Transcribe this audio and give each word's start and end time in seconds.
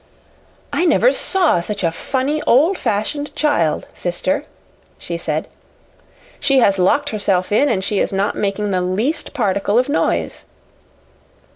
"I 0.73 0.83
never 0.85 1.11
saw 1.11 1.59
such 1.59 1.83
a 1.83 1.91
funny, 1.91 2.41
old 2.47 2.75
fashioned 2.79 3.35
child, 3.35 3.85
sister," 3.93 4.43
she 4.97 5.15
said. 5.15 5.47
"She 6.39 6.57
has 6.57 6.79
locked 6.79 7.09
herself 7.09 7.51
in, 7.51 7.69
and 7.69 7.83
she 7.83 7.99
is 7.99 8.11
not 8.11 8.35
making 8.35 8.71
the 8.71 8.81
least 8.81 9.35
particle 9.35 9.77
of 9.77 9.89
noise." 9.89 10.45